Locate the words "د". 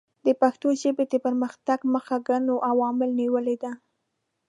0.25-0.27, 1.09-1.13